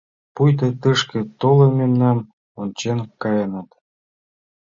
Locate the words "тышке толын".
0.81-1.71